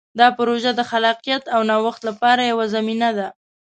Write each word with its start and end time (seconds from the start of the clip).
دا 0.19 0.27
پروژه 0.37 0.71
د 0.75 0.81
خلاقیت 0.91 1.43
او 1.55 1.61
نوښت 1.69 2.01
لپاره 2.09 2.41
یوه 2.51 2.65
زمینه 2.75 3.09
ده. 3.17 3.27